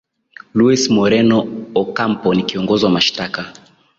luis 0.53 0.89
moreno 0.89 1.47
ocampo 1.75 2.33
ni 2.33 2.43
kiongozi 2.43 2.85
wa 2.85 2.91
mashtaka 2.91 3.53